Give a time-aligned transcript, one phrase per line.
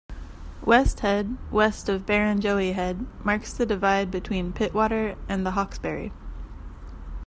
[0.65, 6.11] West Head, west of Barrenjoey Head, marks the divide between Pittwater and the Hawkesbury.